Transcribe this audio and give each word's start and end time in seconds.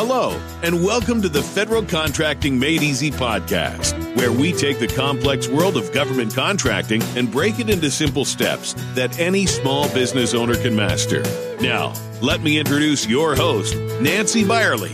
Hello, 0.00 0.40
and 0.62 0.84
welcome 0.84 1.20
to 1.22 1.28
the 1.28 1.42
Federal 1.42 1.82
Contracting 1.82 2.56
Made 2.56 2.84
Easy 2.84 3.10
podcast, 3.10 4.16
where 4.16 4.30
we 4.30 4.52
take 4.52 4.78
the 4.78 4.86
complex 4.86 5.48
world 5.48 5.76
of 5.76 5.92
government 5.92 6.32
contracting 6.32 7.02
and 7.16 7.28
break 7.28 7.58
it 7.58 7.68
into 7.68 7.90
simple 7.90 8.24
steps 8.24 8.74
that 8.94 9.18
any 9.18 9.44
small 9.44 9.92
business 9.92 10.34
owner 10.34 10.54
can 10.54 10.76
master. 10.76 11.22
Now, 11.60 11.94
let 12.22 12.42
me 12.42 12.60
introduce 12.60 13.08
your 13.08 13.34
host, 13.34 13.74
Nancy 14.00 14.44
Byerly. 14.44 14.92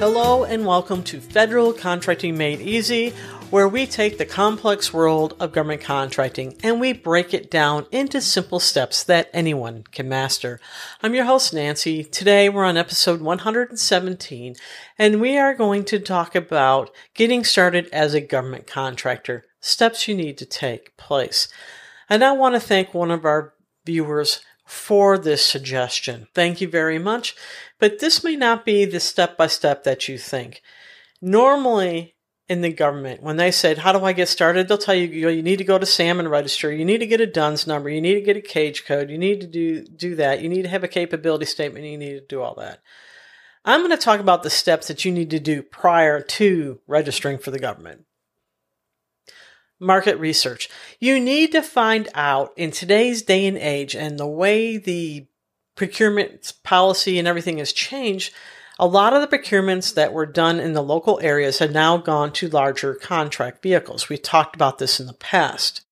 Hello, 0.00 0.42
and 0.42 0.66
welcome 0.66 1.04
to 1.04 1.20
Federal 1.20 1.72
Contracting 1.72 2.36
Made 2.36 2.60
Easy 2.60 3.14
where 3.50 3.68
we 3.68 3.86
take 3.86 4.18
the 4.18 4.26
complex 4.26 4.92
world 4.92 5.34
of 5.40 5.52
government 5.52 5.80
contracting 5.80 6.54
and 6.62 6.78
we 6.78 6.92
break 6.92 7.32
it 7.32 7.50
down 7.50 7.86
into 7.90 8.20
simple 8.20 8.60
steps 8.60 9.02
that 9.02 9.30
anyone 9.32 9.82
can 9.90 10.06
master. 10.06 10.60
I'm 11.02 11.14
your 11.14 11.24
host, 11.24 11.54
Nancy. 11.54 12.04
Today 12.04 12.50
we're 12.50 12.64
on 12.64 12.76
episode 12.76 13.22
117 13.22 14.54
and 14.98 15.20
we 15.20 15.38
are 15.38 15.54
going 15.54 15.84
to 15.86 15.98
talk 15.98 16.34
about 16.34 16.90
getting 17.14 17.42
started 17.42 17.88
as 17.90 18.12
a 18.12 18.20
government 18.20 18.66
contractor, 18.66 19.46
steps 19.60 20.06
you 20.06 20.14
need 20.14 20.36
to 20.38 20.46
take 20.46 20.94
place. 20.98 21.48
And 22.10 22.22
I 22.22 22.32
want 22.32 22.54
to 22.54 22.60
thank 22.60 22.92
one 22.92 23.10
of 23.10 23.24
our 23.24 23.54
viewers 23.86 24.42
for 24.66 25.16
this 25.16 25.42
suggestion. 25.42 26.28
Thank 26.34 26.60
you 26.60 26.68
very 26.68 26.98
much. 26.98 27.34
But 27.78 28.00
this 28.00 28.22
may 28.22 28.36
not 28.36 28.66
be 28.66 28.84
the 28.84 29.00
step 29.00 29.38
by 29.38 29.46
step 29.46 29.84
that 29.84 30.06
you 30.06 30.18
think. 30.18 30.60
Normally, 31.22 32.14
in 32.48 32.62
the 32.62 32.72
government 32.72 33.22
when 33.22 33.36
they 33.36 33.50
said, 33.50 33.78
"How 33.78 33.92
do 33.92 34.04
I 34.04 34.12
get 34.12 34.28
started?" 34.28 34.68
They'll 34.68 34.78
tell 34.78 34.94
you, 34.94 35.06
you, 35.06 35.42
need 35.42 35.58
to 35.58 35.64
go 35.64 35.78
to 35.78 35.86
SAM 35.86 36.18
and 36.18 36.30
Register, 36.30 36.72
you 36.72 36.84
need 36.84 36.98
to 36.98 37.06
get 37.06 37.20
a 37.20 37.26
DUNS 37.26 37.66
number, 37.66 37.90
you 37.90 38.00
need 38.00 38.14
to 38.14 38.20
get 38.20 38.36
a 38.36 38.40
cage 38.40 38.84
code, 38.84 39.10
you 39.10 39.18
need 39.18 39.40
to 39.40 39.46
do 39.46 39.84
do 39.84 40.14
that, 40.16 40.40
you 40.40 40.48
need 40.48 40.62
to 40.62 40.68
have 40.68 40.84
a 40.84 40.88
capability 40.88 41.46
statement, 41.46 41.84
you 41.84 41.98
need 41.98 42.14
to 42.14 42.20
do 42.20 42.40
all 42.40 42.54
that. 42.54 42.80
I'm 43.64 43.80
going 43.80 43.90
to 43.90 44.02
talk 44.02 44.20
about 44.20 44.42
the 44.42 44.50
steps 44.50 44.88
that 44.88 45.04
you 45.04 45.12
need 45.12 45.30
to 45.30 45.40
do 45.40 45.62
prior 45.62 46.22
to 46.22 46.80
registering 46.86 47.38
for 47.38 47.50
the 47.50 47.58
government. 47.58 48.04
Market 49.80 50.18
research. 50.18 50.70
You 50.98 51.20
need 51.20 51.52
to 51.52 51.62
find 51.62 52.08
out 52.14 52.52
in 52.56 52.70
today's 52.70 53.22
day 53.22 53.46
and 53.46 53.58
age 53.58 53.94
and 53.94 54.18
the 54.18 54.26
way 54.26 54.76
the 54.78 55.26
procurement 55.74 56.52
policy 56.64 57.18
and 57.18 57.28
everything 57.28 57.58
has 57.58 57.72
changed 57.72 58.32
a 58.78 58.86
lot 58.86 59.12
of 59.12 59.20
the 59.20 59.36
procurements 59.36 59.94
that 59.94 60.12
were 60.12 60.26
done 60.26 60.60
in 60.60 60.72
the 60.72 60.82
local 60.82 61.18
areas 61.20 61.58
had 61.58 61.72
now 61.72 61.96
gone 61.96 62.32
to 62.32 62.48
larger 62.48 62.94
contract 62.94 63.62
vehicles. 63.62 64.08
We 64.08 64.16
talked 64.16 64.54
about 64.54 64.78
this 64.78 65.00
in 65.00 65.06
the 65.06 65.14
past. 65.14 65.82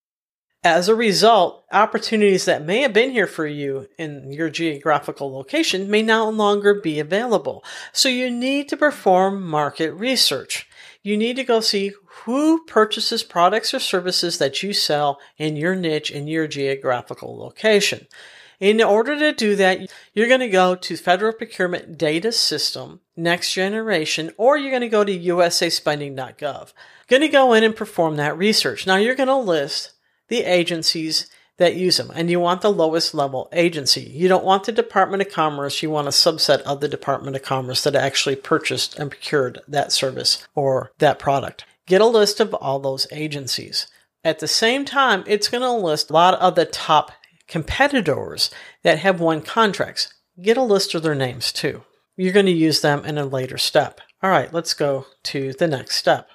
As 0.63 0.89
a 0.89 0.97
result, 0.97 1.65
opportunities 1.71 2.45
that 2.47 2.65
may 2.65 2.81
have 2.81 2.93
been 2.93 3.13
here 3.13 3.29
for 3.29 3.47
you 3.47 3.87
in 3.99 4.33
your 4.33 4.51
geographical 4.51 5.33
location 5.33 5.89
may 5.89 6.03
no 6.03 6.29
longer 6.29 6.75
be 6.75 6.99
available. 6.99 7.65
So 7.93 8.09
you 8.09 8.31
need 8.31 8.69
to 8.71 8.77
perform 8.77 9.47
market 9.47 9.93
research. 9.93 10.69
You 11.03 11.17
need 11.17 11.37
to 11.37 11.45
go 11.45 11.61
see 11.61 11.93
who 12.25 12.65
purchases 12.65 13.23
products 13.23 13.73
or 13.75 13.79
services 13.79 14.39
that 14.39 14.61
you 14.65 14.73
sell 14.73 15.21
in 15.39 15.55
your 15.55 15.77
niche 15.77 16.11
in 16.11 16.27
your 16.27 16.49
geographical 16.49 17.39
location. 17.39 18.09
In 18.59 18.83
order 18.83 19.19
to 19.19 19.33
do 19.33 19.57
that, 19.57 19.91
you're 20.15 20.29
going 20.29 20.41
to 20.41 20.49
go 20.49 20.75
to 20.75 20.97
Federal 20.97 21.33
Procurement 21.33 21.99
Data 21.99 22.33
System, 22.33 23.01
Next 23.17 23.53
Generation, 23.53 24.31
or 24.39 24.57
you're 24.57 24.71
going 24.71 24.81
to 24.81 24.89
go 24.89 25.05
to 25.05 25.19
usaspending.gov. 25.19 26.73
Going 27.09 27.23
to 27.23 27.29
go 27.29 27.53
in 27.53 27.65
and 27.65 27.77
perform 27.77 28.17
that 28.17 28.39
research. 28.39 28.87
Now 28.87 28.97
you're 28.97 29.15
going 29.15 29.29
to 29.29 29.37
list 29.37 29.93
the 30.29 30.45
agencies 30.45 31.29
that 31.59 31.77
use 31.77 31.97
them, 31.97 32.11
and 32.15 32.31
you 32.31 32.39
want 32.39 32.61
the 32.61 32.73
lowest 32.73 33.15
level 33.15 33.49
agency. 33.53 34.03
You 34.03 34.29
don't 34.29 34.45
want 34.45 34.65
the 34.65 34.73
Department 34.73 35.23
of 35.23 35.33
Commerce, 35.33 35.83
you 35.83 35.91
want 35.91 36.09
a 36.09 36.11
subset 36.11 36.61
of 36.63 36.81
the 36.81 36.89
Department 36.89 37.35
of 37.35 37.43
Commerce 37.43 37.83
that 37.85 37.95
actually 37.95 38.37
purchased 38.37 38.99
and 38.99 39.11
procured 39.11 39.61
that 39.67 39.93
service 39.93 40.47
or 40.55 40.93
that 40.99 41.19
product. 41.19 41.65
Get 41.87 42.01
a 42.01 42.07
list 42.07 42.41
of 42.41 42.53
all 42.55 42.79
those 42.79 43.07
agencies. 43.11 43.87
At 44.23 44.41
the 44.41 44.49
same 44.49 44.85
time, 44.85 45.25
it's 45.27 45.49
going 45.49 45.63
to 45.63 45.73
list 45.73 46.11
a 46.11 46.13
lot 46.13 46.35
of 46.35 46.57
the 46.57 46.67
top 46.67 47.13
competitors 47.49 48.51
that 48.83 48.99
have 48.99 49.21
won 49.21 49.43
contracts. 49.43 50.13
Get 50.41 50.57
a 50.57 50.63
list 50.63 50.95
of 50.95 51.03
their 51.03 51.15
names 51.15 51.53
too. 51.53 51.83
You're 52.17 52.33
going 52.33 52.47
to 52.47 52.53
use 52.53 52.81
them 52.81 53.05
in 53.05 53.19
a 53.19 53.27
later 53.27 53.59
step. 53.59 54.01
All 54.23 54.31
right, 54.31 54.53
let's 54.53 54.75
go 54.75 55.07
to 55.25 55.53
the 55.53 55.69
next 55.69 55.97
step. 55.97 56.29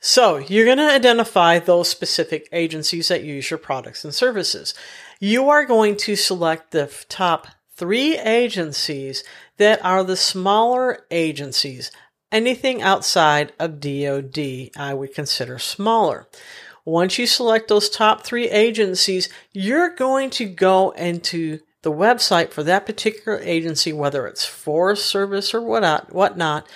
So 0.00 0.38
you're 0.38 0.66
going 0.66 0.78
to 0.78 0.92
identify 0.92 1.58
those 1.58 1.88
specific 1.88 2.48
agencies 2.52 3.08
that 3.08 3.24
use 3.24 3.50
your 3.50 3.58
products 3.58 4.04
and 4.04 4.14
services. 4.14 4.74
You 5.20 5.48
are 5.48 5.64
going 5.64 5.96
to 5.98 6.16
select 6.16 6.70
the 6.70 6.92
top 7.08 7.48
three 7.74 8.16
agencies 8.18 9.24
that 9.56 9.84
are 9.84 10.04
the 10.04 10.16
smaller 10.16 11.04
agencies. 11.10 11.90
Anything 12.30 12.82
outside 12.82 13.52
of 13.58 13.80
DoD, 13.80 14.70
I 14.76 14.94
would 14.94 15.14
consider 15.14 15.58
smaller. 15.58 16.28
Once 16.86 17.18
you 17.18 17.26
select 17.26 17.66
those 17.66 17.90
top 17.90 18.22
three 18.22 18.48
agencies, 18.48 19.28
you're 19.52 19.90
going 19.90 20.30
to 20.30 20.46
go 20.46 20.90
into 20.90 21.58
the 21.82 21.90
website 21.90 22.52
for 22.52 22.62
that 22.62 22.86
particular 22.86 23.40
agency, 23.40 23.92
whether 23.92 24.26
it's 24.26 24.46
Forest 24.46 25.04
Service 25.04 25.52
or 25.52 25.60
whatnot, 25.60 26.14
whatnot, 26.14 26.66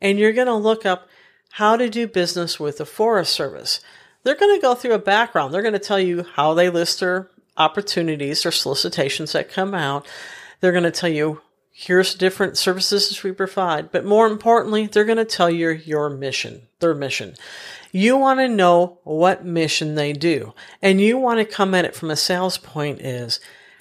and 0.00 0.18
you're 0.18 0.32
going 0.32 0.46
to 0.46 0.54
look 0.54 0.86
up 0.86 1.06
how 1.52 1.76
to 1.76 1.90
do 1.90 2.06
business 2.06 2.58
with 2.58 2.78
the 2.78 2.86
Forest 2.86 3.34
Service. 3.34 3.80
They're 4.24 4.34
going 4.34 4.56
to 4.56 4.62
go 4.62 4.74
through 4.74 4.94
a 4.94 4.98
background. 4.98 5.52
They're 5.52 5.62
going 5.62 5.74
to 5.74 5.78
tell 5.78 6.00
you 6.00 6.24
how 6.34 6.54
they 6.54 6.70
list 6.70 7.00
their 7.00 7.30
opportunities, 7.58 8.42
their 8.42 8.52
solicitations 8.52 9.32
that 9.32 9.52
come 9.52 9.74
out. 9.74 10.06
They're 10.60 10.72
going 10.72 10.84
to 10.84 10.90
tell 10.90 11.10
you 11.10 11.42
here's 11.70 12.14
different 12.14 12.56
services 12.56 13.22
we 13.22 13.32
provide, 13.32 13.92
but 13.92 14.04
more 14.04 14.26
importantly, 14.26 14.86
they're 14.86 15.04
going 15.04 15.18
to 15.18 15.24
tell 15.24 15.48
you 15.48 15.70
your 15.70 16.10
mission, 16.10 16.62
their 16.80 16.94
mission. 16.94 17.34
You 17.92 18.16
want 18.16 18.40
to 18.40 18.48
know 18.48 18.98
what 19.04 19.44
mission 19.44 19.94
they 19.94 20.12
do. 20.12 20.54
And 20.82 21.00
you 21.00 21.18
want 21.18 21.38
to 21.38 21.44
come 21.44 21.74
at 21.74 21.84
it 21.84 21.94
from 21.94 22.10
a 22.10 22.16
sales 22.16 22.58
point 22.58 23.00
is, 23.00 23.40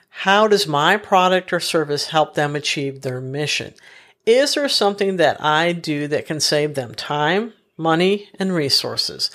how 0.09 0.47
does 0.47 0.67
my 0.67 0.97
product 0.97 1.53
or 1.53 1.59
service 1.59 2.07
help 2.07 2.33
them 2.33 2.55
achieve 2.55 3.01
their 3.01 3.21
mission? 3.21 3.73
Is 4.25 4.55
there 4.55 4.69
something 4.69 5.17
that 5.17 5.41
I 5.43 5.73
do 5.73 6.07
that 6.07 6.25
can 6.25 6.39
save 6.39 6.75
them 6.75 6.95
time, 6.95 7.53
money, 7.77 8.29
and 8.39 8.53
resources? 8.53 9.31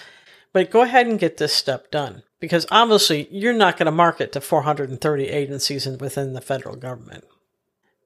But 0.53 0.71
go 0.71 0.83
ahead 0.83 1.07
and 1.07 1.19
get 1.19 1.37
this 1.37 1.55
step 1.55 1.91
done 1.91 2.23
because 2.41 2.67
obviously 2.71 3.29
you're 3.31 3.53
not 3.53 3.79
going 3.79 3.87
to 3.87 3.93
market 3.93 4.33
to 4.33 4.41
430 4.41 5.29
agencies 5.29 5.87
within 5.87 6.33
the 6.33 6.41
federal 6.41 6.77
government. 6.77 7.25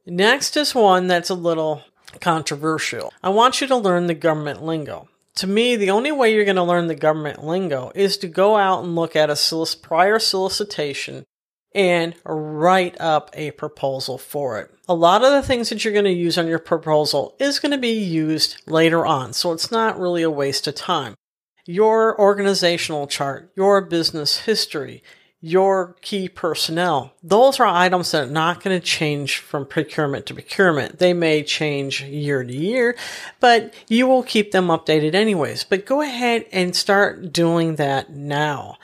Next 0.04 0.56
is 0.56 0.74
one 0.74 1.08
that's 1.08 1.30
a 1.30 1.34
little 1.34 1.82
controversial. 2.20 3.12
I 3.22 3.30
want 3.30 3.60
you 3.60 3.66
to 3.66 3.76
learn 3.76 4.06
the 4.06 4.14
government 4.14 4.62
lingo 4.62 5.08
to 5.36 5.46
me, 5.46 5.76
the 5.76 5.90
only 5.90 6.12
way 6.12 6.34
you're 6.34 6.44
going 6.44 6.56
to 6.56 6.62
learn 6.62 6.86
the 6.86 6.94
government 6.94 7.44
lingo 7.44 7.92
is 7.94 8.16
to 8.18 8.28
go 8.28 8.56
out 8.56 8.82
and 8.84 8.96
look 8.96 9.14
at 9.14 9.30
a 9.30 9.34
solic- 9.34 9.82
prior 9.82 10.18
solicitation 10.18 11.24
and 11.74 12.14
write 12.24 12.98
up 13.00 13.30
a 13.34 13.50
proposal 13.52 14.16
for 14.16 14.58
it. 14.58 14.70
A 14.88 14.94
lot 14.94 15.22
of 15.22 15.32
the 15.32 15.42
things 15.42 15.68
that 15.68 15.84
you're 15.84 15.92
going 15.92 16.06
to 16.06 16.10
use 16.10 16.38
on 16.38 16.46
your 16.46 16.58
proposal 16.58 17.36
is 17.38 17.58
going 17.58 17.72
to 17.72 17.78
be 17.78 18.00
used 18.00 18.62
later 18.66 19.04
on, 19.04 19.34
so 19.34 19.52
it's 19.52 19.70
not 19.70 20.00
really 20.00 20.22
a 20.22 20.30
waste 20.30 20.66
of 20.66 20.74
time. 20.74 21.14
Your 21.66 22.18
organizational 22.18 23.06
chart, 23.06 23.52
your 23.56 23.82
business 23.82 24.38
history, 24.38 25.02
your 25.40 25.96
key 26.00 26.28
personnel. 26.28 27.12
Those 27.22 27.60
are 27.60 27.66
items 27.66 28.10
that 28.10 28.28
are 28.28 28.30
not 28.30 28.62
going 28.62 28.78
to 28.78 28.84
change 28.84 29.38
from 29.38 29.66
procurement 29.66 30.26
to 30.26 30.34
procurement. 30.34 30.98
They 30.98 31.12
may 31.12 31.42
change 31.42 32.02
year 32.02 32.42
to 32.42 32.56
year, 32.56 32.96
but 33.38 33.74
you 33.88 34.06
will 34.06 34.22
keep 34.22 34.50
them 34.50 34.68
updated 34.68 35.14
anyways. 35.14 35.64
But 35.64 35.86
go 35.86 36.00
ahead 36.00 36.46
and 36.52 36.74
start 36.74 37.32
doing 37.32 37.76
that 37.76 38.10
now. 38.10 38.78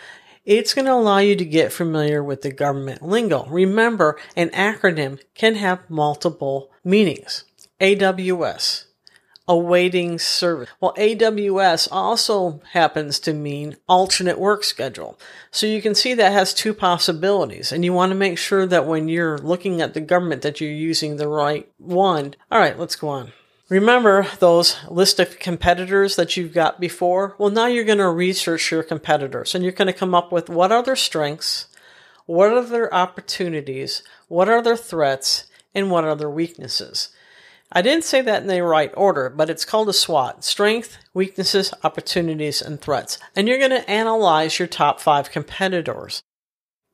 It's 0.45 0.75
going 0.75 0.87
to 0.87 0.93
allow 0.93 1.19
you 1.19 1.37
to 1.37 1.45
get 1.45 1.73
familiar 1.73 2.23
with 2.23 2.43
the 2.43 2.53
government 2.53 3.03
lingo. 3.03 3.47
Remember, 3.47 4.19
an 4.37 4.51
acronym 4.51 5.21
can 5.35 5.55
have 5.55 5.89
multiple 5.89 6.71
meanings. 6.85 7.45
AWS, 7.81 8.87
awaiting 9.49 10.19
service. 10.19 10.69
Well, 10.81 10.95
AWS 10.97 11.89
also 11.91 12.61
happens 12.73 13.19
to 13.21 13.33
mean 13.33 13.77
alternate 13.89 14.39
work 14.39 14.65
schedule. 14.65 15.19
So 15.51 15.67
you 15.67 15.83
can 15.83 15.95
see 15.95 16.15
that 16.15 16.33
has 16.33 16.55
two 16.55 16.73
possibilities 16.73 17.73
and 17.73 17.85
you 17.85 17.93
want 17.93 18.11
to 18.11 18.17
make 18.17 18.39
sure 18.39 18.67
that 18.67 18.87
when 18.87 19.09
you're 19.09 19.39
looking 19.39 19.81
at 19.81 19.95
the 19.95 20.01
government 20.01 20.43
that 20.43 20.61
you're 20.61 20.71
using 20.71 21.17
the 21.17 21.29
right 21.29 21.69
one. 21.79 22.35
All 22.51 22.61
right, 22.61 22.79
let's 22.79 22.97
go 22.97 23.09
on. 23.09 23.33
Remember 23.69 24.27
those 24.39 24.77
list 24.91 25.19
of 25.19 25.39
competitors 25.39 26.17
that 26.17 26.37
you've 26.37 26.53
got 26.53 26.79
before? 26.79 27.35
Well, 27.39 27.51
now 27.51 27.67
you're 27.67 27.85
going 27.85 27.99
to 27.99 28.11
research 28.11 28.71
your 28.71 28.83
competitors 28.83 29.55
and 29.55 29.65
you're 29.65 29.73
going 29.73 29.87
to 29.87 29.93
come 29.93 30.15
up 30.15 30.31
with 30.31 30.51
what 30.51 30.71
are 30.71 30.83
their 30.83 30.97
strengths, 30.97 31.69
what 32.27 32.53
are 32.53 32.63
their 32.63 32.93
opportunities, 32.93 34.03
what 34.29 34.49
are 34.49 34.61
their 34.61 34.77
threats, 34.77 35.45
and 35.75 35.91
what 35.91 36.05
are 36.05 36.15
their 36.15 36.31
weaknesses. 36.31 37.09
I 37.75 37.81
didn't 37.81 38.05
say 38.05 38.21
that 38.21 38.43
in 38.43 38.49
the 38.49 38.63
right 38.63 38.93
order, 38.97 39.31
but 39.31 39.49
it's 39.49 39.65
called 39.65 39.89
a 39.89 39.95
SWOT 39.95 40.45
strength, 40.45 40.99
weaknesses, 41.15 41.73
opportunities, 41.83 42.61
and 42.61 42.79
threats. 42.79 43.19
And 43.35 43.49
you're 43.49 43.59
going 43.59 43.71
to 43.71 43.91
analyze 43.91 44.59
your 44.59 44.69
top 44.69 45.01
five 45.01 45.31
competitors. 45.31 46.23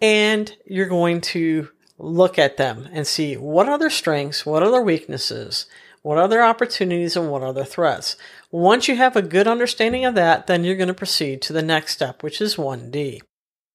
And 0.00 0.56
you're 0.64 0.86
going 0.86 1.20
to 1.22 1.68
look 1.98 2.38
at 2.38 2.56
them 2.56 2.88
and 2.92 3.04
see 3.06 3.36
what 3.36 3.68
are 3.68 3.76
their 3.76 3.90
strengths, 3.90 4.46
what 4.46 4.62
are 4.62 4.70
their 4.70 4.82
weaknesses, 4.82 5.66
What 6.02 6.18
are 6.18 6.28
their 6.28 6.44
opportunities 6.44 7.16
and 7.16 7.30
what 7.30 7.42
are 7.42 7.52
their 7.52 7.64
threats? 7.64 8.16
Once 8.50 8.88
you 8.88 8.96
have 8.96 9.16
a 9.16 9.22
good 9.22 9.46
understanding 9.48 10.04
of 10.04 10.14
that, 10.14 10.46
then 10.46 10.64
you're 10.64 10.76
going 10.76 10.88
to 10.88 10.94
proceed 10.94 11.42
to 11.42 11.52
the 11.52 11.62
next 11.62 11.92
step, 11.92 12.22
which 12.22 12.40
is 12.40 12.56
1D. 12.56 13.20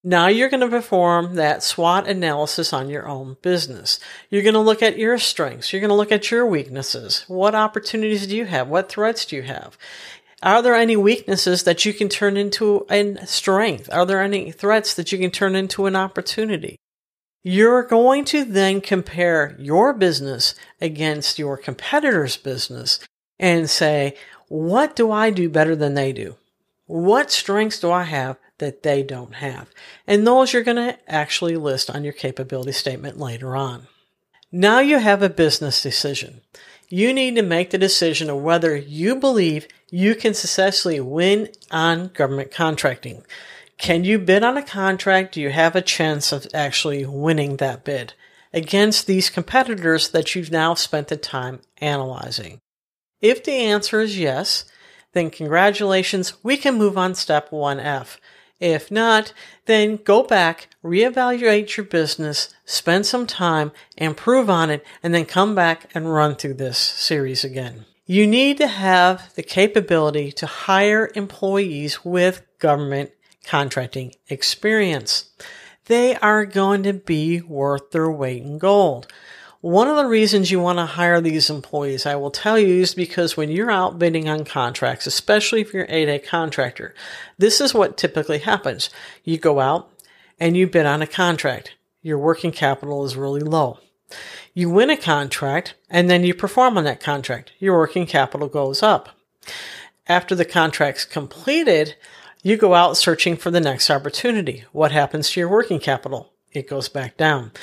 Now 0.05 0.27
you're 0.27 0.49
going 0.49 0.59
to 0.59 0.67
perform 0.67 1.35
that 1.35 1.63
SWOT 1.63 2.09
analysis 2.09 2.73
on 2.73 2.89
your 2.89 3.07
own 3.07 3.37
business. 3.41 4.01
You're 4.29 4.41
going 4.41 4.53
to 4.53 4.59
look 4.59 4.81
at 4.81 4.97
your 4.97 5.17
strengths. 5.17 5.71
You're 5.71 5.79
going 5.79 5.89
to 5.89 5.95
look 5.95 6.11
at 6.11 6.29
your 6.29 6.45
weaknesses. 6.45 7.23
What 7.29 7.55
opportunities 7.55 8.27
do 8.27 8.35
you 8.35 8.45
have? 8.45 8.67
What 8.67 8.89
threats 8.89 9.25
do 9.25 9.37
you 9.37 9.43
have? 9.43 9.77
Are 10.41 10.61
there 10.61 10.75
any 10.75 10.97
weaknesses 10.97 11.63
that 11.63 11.85
you 11.85 11.93
can 11.93 12.09
turn 12.09 12.35
into 12.35 12.85
a 12.89 13.25
strength? 13.25 13.89
Are 13.93 14.05
there 14.05 14.21
any 14.21 14.51
threats 14.51 14.93
that 14.95 15.13
you 15.13 15.17
can 15.17 15.31
turn 15.31 15.55
into 15.55 15.85
an 15.85 15.95
opportunity? 15.95 16.75
You're 17.41 17.83
going 17.83 18.25
to 18.25 18.43
then 18.43 18.81
compare 18.81 19.55
your 19.57 19.93
business 19.93 20.53
against 20.81 21.39
your 21.39 21.55
competitor's 21.55 22.35
business 22.35 22.99
and 23.39 23.69
say, 23.69 24.17
what 24.49 24.97
do 24.97 25.11
I 25.11 25.29
do 25.29 25.49
better 25.49 25.77
than 25.77 25.93
they 25.93 26.11
do? 26.11 26.35
What 26.87 27.31
strengths 27.31 27.79
do 27.79 27.89
I 27.89 28.03
have 28.03 28.37
that 28.59 28.83
they 28.83 29.03
don't 29.03 29.35
have? 29.35 29.69
And 30.07 30.25
those 30.25 30.53
you're 30.53 30.63
going 30.63 30.77
to 30.77 30.97
actually 31.07 31.55
list 31.55 31.89
on 31.89 32.03
your 32.03 32.13
capability 32.13 32.71
statement 32.71 33.19
later 33.19 33.55
on. 33.55 33.87
Now 34.51 34.79
you 34.79 34.99
have 34.99 35.21
a 35.21 35.29
business 35.29 35.81
decision. 35.81 36.41
You 36.89 37.13
need 37.13 37.35
to 37.35 37.41
make 37.41 37.71
the 37.71 37.77
decision 37.77 38.29
of 38.29 38.41
whether 38.41 38.75
you 38.75 39.15
believe 39.15 39.67
you 39.89 40.13
can 40.13 40.33
successfully 40.33 40.99
win 40.99 41.49
on 41.71 42.09
government 42.09 42.51
contracting. 42.51 43.23
Can 43.77 44.03
you 44.03 44.19
bid 44.19 44.43
on 44.43 44.57
a 44.57 44.63
contract? 44.63 45.33
Do 45.33 45.41
you 45.41 45.49
have 45.49 45.75
a 45.75 45.81
chance 45.81 46.31
of 46.31 46.47
actually 46.53 47.05
winning 47.05 47.57
that 47.57 47.83
bid 47.83 48.13
against 48.53 49.07
these 49.07 49.31
competitors 49.31 50.09
that 50.09 50.35
you've 50.35 50.51
now 50.51 50.75
spent 50.75 51.07
the 51.07 51.17
time 51.17 51.61
analyzing? 51.77 52.59
If 53.21 53.43
the 53.43 53.53
answer 53.53 54.01
is 54.01 54.19
yes, 54.19 54.65
then 55.13 55.29
congratulations, 55.29 56.33
we 56.43 56.57
can 56.57 56.77
move 56.77 56.97
on 56.97 57.15
step 57.15 57.49
1F. 57.49 58.17
If 58.63 58.89
not, 58.89 59.33
then 59.65 59.97
go 59.97 60.23
back, 60.23 60.69
reevaluate 60.85 61.75
your 61.75 61.85
business, 61.85 62.47
spend 62.63 63.05
some 63.05 63.27
time, 63.27 63.73
improve 63.97 64.49
on 64.49 64.69
it, 64.69 64.85
and 65.03 65.13
then 65.13 65.25
come 65.25 65.53
back 65.53 65.91
and 65.93 66.13
run 66.13 66.35
through 66.35 66.53
this 66.53 66.77
series 66.77 67.43
again. 67.43 67.83
You 68.05 68.25
need 68.25 68.57
to 68.59 68.67
have 68.67 69.35
the 69.35 69.43
capability 69.43 70.31
to 70.31 70.45
hire 70.45 71.11
employees 71.13 72.05
with 72.05 72.43
government 72.59 73.11
contracting 73.45 74.13
experience. 74.29 75.31
They 75.87 76.15
are 76.15 76.45
going 76.45 76.83
to 76.83 76.93
be 76.93 77.41
worth 77.41 77.91
their 77.91 78.09
weight 78.09 78.43
in 78.43 78.59
gold. 78.59 79.07
One 79.63 79.87
of 79.87 79.95
the 79.95 80.07
reasons 80.07 80.51
you 80.51 80.59
want 80.59 80.79
to 80.79 80.85
hire 80.85 81.21
these 81.21 81.49
employees, 81.49 82.05
I 82.05 82.17
will 82.17 82.31
tell 82.31 82.59
you, 82.59 82.81
is 82.81 82.93
because 82.93 83.37
when 83.37 83.49
you're 83.49 83.71
out 83.71 83.97
bidding 83.97 84.27
on 84.27 84.43
contracts, 84.43 85.07
especially 85.07 85.61
if 85.61 85.73
you're 85.73 85.85
a 85.87 86.19
contractor, 86.19 86.93
this 87.37 87.61
is 87.61 87.73
what 87.73 87.95
typically 87.95 88.39
happens. 88.39 88.89
You 89.23 89.37
go 89.37 89.61
out 89.61 89.89
and 90.37 90.57
you 90.57 90.67
bid 90.67 90.85
on 90.85 91.01
a 91.01 91.07
contract. 91.07 91.75
Your 92.01 92.17
working 92.17 92.51
capital 92.51 93.05
is 93.05 93.15
really 93.15 93.39
low. 93.39 93.79
You 94.53 94.69
win 94.69 94.89
a 94.89 94.97
contract 94.97 95.75
and 95.89 96.09
then 96.09 96.25
you 96.25 96.33
perform 96.33 96.77
on 96.77 96.83
that 96.83 96.99
contract. 96.99 97.53
Your 97.57 97.77
working 97.77 98.05
capital 98.05 98.49
goes 98.49 98.83
up. 98.83 99.11
After 100.07 100.35
the 100.35 100.43
contract's 100.43 101.05
completed, 101.05 101.95
you 102.41 102.57
go 102.57 102.73
out 102.73 102.97
searching 102.97 103.37
for 103.37 103.49
the 103.49 103.61
next 103.61 103.89
opportunity. 103.89 104.65
What 104.73 104.91
happens 104.91 105.29
to 105.29 105.39
your 105.39 105.47
working 105.47 105.79
capital? 105.79 106.33
It 106.51 106.67
goes 106.67 106.89
back 106.89 107.15
down 107.15 107.53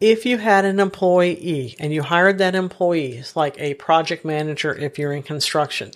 if 0.00 0.26
you 0.26 0.38
had 0.38 0.64
an 0.64 0.78
employee 0.78 1.74
and 1.78 1.92
you 1.92 2.02
hired 2.02 2.38
that 2.38 2.54
employee, 2.54 3.14
it's 3.14 3.36
like 3.36 3.58
a 3.58 3.74
project 3.74 4.24
manager 4.24 4.74
if 4.74 4.98
you're 4.98 5.12
in 5.12 5.22
construction, 5.22 5.90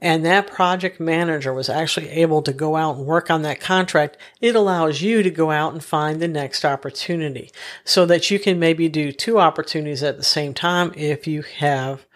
and 0.00 0.24
that 0.24 0.46
project 0.46 0.98
manager 0.98 1.52
was 1.52 1.68
actually 1.68 2.08
able 2.08 2.42
to 2.42 2.52
go 2.52 2.76
out 2.76 2.96
and 2.96 3.06
work 3.06 3.30
on 3.30 3.42
that 3.42 3.60
contract, 3.60 4.16
it 4.40 4.54
allows 4.54 5.02
you 5.02 5.22
to 5.22 5.30
go 5.30 5.50
out 5.50 5.72
and 5.72 5.84
find 5.84 6.20
the 6.20 6.28
next 6.28 6.64
opportunity 6.64 7.50
so 7.84 8.06
that 8.06 8.30
you 8.30 8.38
can 8.38 8.58
maybe 8.58 8.88
do 8.88 9.12
two 9.12 9.38
opportunities 9.38 10.02
at 10.02 10.16
the 10.16 10.22
same 10.22 10.54
time 10.54 10.92
if 10.96 11.26
you 11.26 11.42
have 11.42 12.06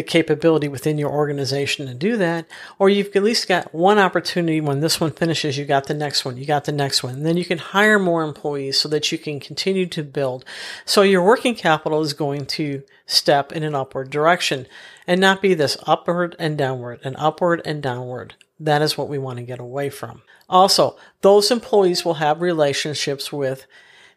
the 0.00 0.04
capability 0.04 0.66
within 0.66 0.96
your 0.96 1.10
organization 1.10 1.86
to 1.86 1.92
do 1.92 2.16
that, 2.16 2.46
or 2.78 2.88
you've 2.88 3.14
at 3.14 3.22
least 3.22 3.46
got 3.46 3.74
one 3.74 3.98
opportunity 3.98 4.58
when 4.58 4.80
this 4.80 4.98
one 4.98 5.10
finishes, 5.10 5.58
you 5.58 5.66
got 5.66 5.88
the 5.88 5.94
next 5.94 6.24
one, 6.24 6.38
you 6.38 6.46
got 6.46 6.64
the 6.64 6.72
next 6.72 7.02
one. 7.02 7.16
And 7.16 7.26
then 7.26 7.36
you 7.36 7.44
can 7.44 7.58
hire 7.58 7.98
more 7.98 8.22
employees 8.22 8.78
so 8.78 8.88
that 8.88 9.12
you 9.12 9.18
can 9.18 9.40
continue 9.40 9.84
to 9.88 10.02
build. 10.02 10.46
So 10.86 11.02
your 11.02 11.22
working 11.22 11.54
capital 11.54 12.00
is 12.00 12.14
going 12.14 12.46
to 12.46 12.82
step 13.04 13.52
in 13.52 13.62
an 13.62 13.74
upward 13.74 14.08
direction 14.08 14.66
and 15.06 15.20
not 15.20 15.42
be 15.42 15.52
this 15.52 15.76
upward 15.86 16.34
and 16.38 16.56
downward 16.56 17.00
and 17.04 17.14
upward 17.18 17.60
and 17.66 17.82
downward. 17.82 18.36
That 18.58 18.80
is 18.80 18.96
what 18.96 19.08
we 19.10 19.18
want 19.18 19.38
to 19.38 19.44
get 19.44 19.60
away 19.60 19.90
from. 19.90 20.22
Also, 20.48 20.96
those 21.20 21.50
employees 21.50 22.06
will 22.06 22.14
have 22.14 22.40
relationships 22.40 23.30
with 23.30 23.66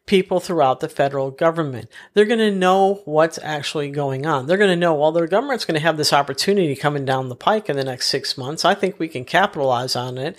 people 0.05 0.39
throughout 0.39 0.79
the 0.79 0.89
federal 0.89 1.31
government. 1.31 1.89
They're 2.13 2.25
going 2.25 2.39
to 2.39 2.51
know 2.51 3.01
what's 3.05 3.39
actually 3.41 3.89
going 3.89 4.25
on. 4.25 4.47
They're 4.47 4.57
going 4.57 4.69
to 4.69 4.75
know, 4.75 4.93
well, 4.93 5.11
the 5.11 5.27
government's 5.27 5.65
going 5.65 5.79
to 5.79 5.85
have 5.85 5.97
this 5.97 6.11
opportunity 6.11 6.75
coming 6.75 7.05
down 7.05 7.29
the 7.29 7.35
pike 7.35 7.69
in 7.69 7.77
the 7.77 7.83
next 7.83 8.07
six 8.07 8.37
months. 8.37 8.65
I 8.65 8.73
think 8.73 8.99
we 8.99 9.07
can 9.07 9.23
capitalize 9.23 9.95
on 9.95 10.17
it. 10.17 10.35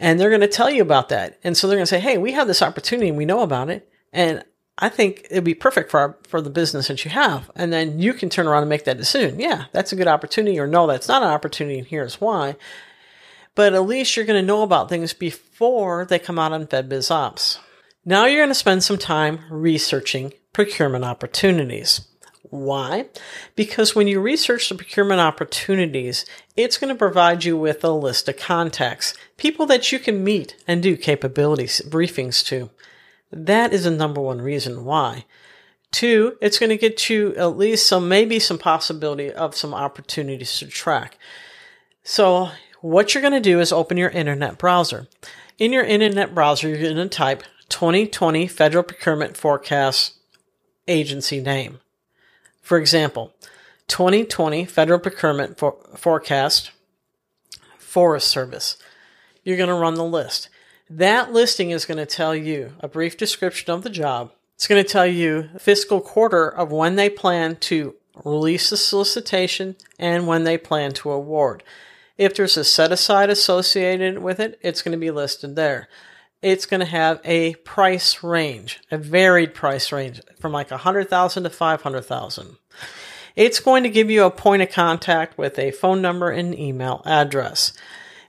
And 0.00 0.18
they're 0.18 0.30
going 0.30 0.40
to 0.40 0.48
tell 0.48 0.70
you 0.70 0.82
about 0.82 1.08
that. 1.10 1.38
And 1.44 1.56
so 1.56 1.66
they're 1.66 1.76
going 1.76 1.86
to 1.86 1.90
say, 1.90 2.00
hey, 2.00 2.18
we 2.18 2.32
have 2.32 2.46
this 2.46 2.62
opportunity 2.62 3.08
and 3.08 3.18
we 3.18 3.24
know 3.24 3.42
about 3.42 3.70
it. 3.70 3.88
And 4.12 4.44
I 4.80 4.88
think 4.88 5.26
it'd 5.30 5.42
be 5.42 5.54
perfect 5.54 5.90
for 5.90 6.00
our, 6.00 6.18
for 6.28 6.40
the 6.40 6.50
business 6.50 6.88
that 6.88 7.04
you 7.04 7.10
have. 7.10 7.50
And 7.56 7.72
then 7.72 7.98
you 7.98 8.12
can 8.14 8.30
turn 8.30 8.46
around 8.46 8.62
and 8.62 8.70
make 8.70 8.84
that 8.84 8.96
decision. 8.96 9.40
Yeah, 9.40 9.64
that's 9.72 9.92
a 9.92 9.96
good 9.96 10.06
opportunity, 10.06 10.58
or 10.60 10.68
no, 10.68 10.86
that's 10.86 11.08
not 11.08 11.22
an 11.22 11.30
opportunity, 11.30 11.78
and 11.78 11.86
here's 11.86 12.20
why. 12.20 12.54
But 13.56 13.74
at 13.74 13.86
least 13.86 14.16
you're 14.16 14.24
going 14.24 14.40
to 14.40 14.46
know 14.46 14.62
about 14.62 14.88
things 14.88 15.12
before 15.12 16.04
they 16.04 16.20
come 16.20 16.38
out 16.38 16.52
on 16.52 16.66
FedBizOpps. 16.66 17.58
Now 18.08 18.24
you're 18.24 18.40
going 18.40 18.48
to 18.48 18.54
spend 18.54 18.82
some 18.82 18.96
time 18.96 19.40
researching 19.50 20.32
procurement 20.54 21.04
opportunities. 21.04 22.08
Why? 22.40 23.04
Because 23.54 23.94
when 23.94 24.08
you 24.08 24.18
research 24.18 24.70
the 24.70 24.76
procurement 24.76 25.20
opportunities, 25.20 26.24
it's 26.56 26.78
going 26.78 26.88
to 26.88 26.98
provide 26.98 27.44
you 27.44 27.54
with 27.58 27.84
a 27.84 27.90
list 27.90 28.26
of 28.26 28.38
contacts, 28.38 29.12
people 29.36 29.66
that 29.66 29.92
you 29.92 29.98
can 29.98 30.24
meet 30.24 30.56
and 30.66 30.82
do 30.82 30.96
capabilities 30.96 31.82
briefings 31.86 32.42
to. 32.46 32.70
That 33.30 33.74
is 33.74 33.84
the 33.84 33.90
number 33.90 34.22
one 34.22 34.40
reason 34.40 34.86
why. 34.86 35.26
Two, 35.90 36.38
it's 36.40 36.58
going 36.58 36.70
to 36.70 36.78
get 36.78 37.10
you 37.10 37.36
at 37.36 37.58
least 37.58 37.86
some, 37.86 38.08
maybe 38.08 38.38
some 38.38 38.56
possibility 38.56 39.30
of 39.30 39.54
some 39.54 39.74
opportunities 39.74 40.58
to 40.60 40.66
track. 40.66 41.18
So 42.04 42.52
what 42.80 43.12
you're 43.12 43.20
going 43.20 43.34
to 43.34 43.40
do 43.40 43.60
is 43.60 43.70
open 43.70 43.98
your 43.98 44.08
internet 44.08 44.56
browser. 44.56 45.08
In 45.58 45.74
your 45.74 45.84
internet 45.84 46.34
browser, 46.34 46.70
you're 46.70 46.78
going 46.78 46.96
to 46.96 47.08
type 47.10 47.42
2020 47.68 48.46
Federal 48.46 48.82
Procurement 48.82 49.36
Forecast 49.36 50.14
Agency 50.86 51.40
name. 51.40 51.80
For 52.62 52.78
example, 52.78 53.34
2020 53.88 54.64
Federal 54.64 54.98
Procurement 54.98 55.58
For- 55.58 55.76
Forecast 55.94 56.70
Forest 57.78 58.28
Service. 58.28 58.78
You're 59.44 59.56
going 59.56 59.68
to 59.68 59.74
run 59.74 59.94
the 59.94 60.04
list. 60.04 60.48
That 60.90 61.32
listing 61.32 61.70
is 61.70 61.84
going 61.84 61.98
to 61.98 62.06
tell 62.06 62.34
you 62.34 62.72
a 62.80 62.88
brief 62.88 63.16
description 63.16 63.70
of 63.72 63.82
the 63.82 63.90
job. 63.90 64.32
It's 64.54 64.66
going 64.66 64.82
to 64.82 64.88
tell 64.88 65.06
you 65.06 65.50
fiscal 65.58 66.00
quarter 66.00 66.48
of 66.48 66.72
when 66.72 66.96
they 66.96 67.10
plan 67.10 67.56
to 67.56 67.94
release 68.24 68.70
the 68.70 68.76
solicitation 68.76 69.76
and 69.98 70.26
when 70.26 70.44
they 70.44 70.58
plan 70.58 70.92
to 70.92 71.10
award. 71.10 71.62
If 72.16 72.34
there's 72.34 72.56
a 72.56 72.64
set 72.64 72.90
aside 72.90 73.30
associated 73.30 74.18
with 74.18 74.40
it, 74.40 74.58
it's 74.62 74.82
going 74.82 74.92
to 74.92 74.98
be 74.98 75.10
listed 75.10 75.54
there 75.54 75.88
it's 76.42 76.66
going 76.66 76.80
to 76.80 76.86
have 76.86 77.20
a 77.24 77.54
price 77.56 78.22
range, 78.22 78.80
a 78.90 78.98
varied 78.98 79.54
price 79.54 79.90
range 79.90 80.20
from 80.38 80.52
like 80.52 80.70
100,000 80.70 81.42
to 81.42 81.50
500,000. 81.50 82.56
It's 83.34 83.60
going 83.60 83.82
to 83.82 83.88
give 83.88 84.10
you 84.10 84.24
a 84.24 84.30
point 84.30 84.62
of 84.62 84.70
contact 84.70 85.38
with 85.38 85.58
a 85.58 85.70
phone 85.70 86.02
number 86.02 86.30
and 86.30 86.58
email 86.58 87.02
address. 87.04 87.72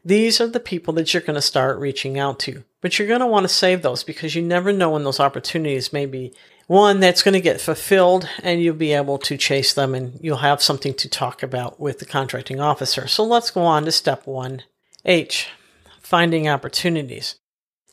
These 0.04 0.40
are 0.40 0.48
the 0.48 0.60
people 0.60 0.94
that 0.96 1.14
you're 1.14 1.22
going 1.22 1.36
to 1.36 1.42
start 1.42 1.80
reaching 1.80 2.18
out 2.18 2.40
to. 2.40 2.64
But 2.82 2.98
you're 2.98 3.08
going 3.08 3.20
to 3.20 3.28
want 3.28 3.44
to 3.44 3.50
save 3.50 3.82
those 3.82 4.04
because 4.04 4.36
you 4.36 4.42
never 4.42 4.72
know 4.72 4.92
when 4.92 5.04
those 5.04 5.20
opportunities 5.20 5.92
may 5.92 6.06
be 6.06 6.34
one 6.68 7.00
that's 7.00 7.24
going 7.24 7.34
to 7.34 7.42
get 7.42 7.60
fulfilled 7.60 8.30
and 8.44 8.62
you'll 8.62 8.76
be 8.76 8.94
able 8.94 9.18
to 9.18 9.38
chase 9.38 9.74
them 9.74 9.96
and 9.96 10.18
you'll 10.22 10.38
have 10.38 10.62
something 10.62 10.94
to 10.94 11.10
talk 11.10 11.44
about 11.44 11.80
with 11.80 12.00
the 12.00 12.06
contracting 12.06 12.60
officer. 12.60 13.08
So 13.08 13.24
let's 13.24 13.52
go 13.52 13.64
on 13.64 13.86
to 13.86 13.92
step 13.92 14.26
one 14.26 14.64
H, 15.04 15.50
finding 16.00 16.48
opportunities. 16.48 17.36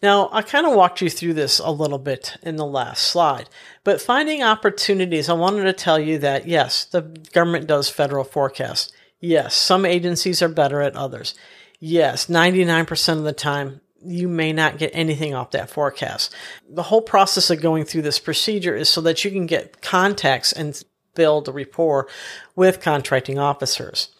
Now, 0.02 0.28
I 0.30 0.42
kind 0.42 0.66
of 0.66 0.74
walked 0.74 1.00
you 1.00 1.08
through 1.08 1.34
this 1.34 1.58
a 1.58 1.70
little 1.70 1.98
bit 1.98 2.36
in 2.42 2.56
the 2.56 2.66
last 2.66 3.02
slide, 3.04 3.48
but 3.82 4.00
finding 4.00 4.42
opportunities, 4.42 5.28
I 5.28 5.32
wanted 5.32 5.64
to 5.64 5.72
tell 5.72 5.98
you 5.98 6.18
that 6.18 6.46
yes, 6.46 6.84
the 6.84 7.02
government 7.32 7.66
does 7.66 7.88
federal 7.88 8.24
forecasts. 8.24 8.92
Yes, 9.20 9.54
some 9.54 9.86
agencies 9.86 10.42
are 10.42 10.48
better 10.48 10.82
at 10.82 10.96
others. 10.96 11.34
Yes, 11.80 12.26
99% 12.26 13.18
of 13.18 13.24
the 13.24 13.32
time, 13.32 13.80
you 14.04 14.28
may 14.28 14.52
not 14.52 14.78
get 14.78 14.90
anything 14.92 15.34
off 15.34 15.50
that 15.52 15.70
forecast. 15.70 16.34
The 16.68 16.84
whole 16.84 17.02
process 17.02 17.50
of 17.50 17.62
going 17.62 17.84
through 17.84 18.02
this 18.02 18.18
procedure 18.18 18.76
is 18.76 18.88
so 18.88 19.00
that 19.00 19.24
you 19.24 19.30
can 19.30 19.46
get 19.46 19.80
contacts 19.80 20.52
and 20.52 20.80
build 21.14 21.48
a 21.48 21.52
rapport 21.52 22.06
with 22.54 22.80
contracting 22.80 23.38
officers 23.38 24.10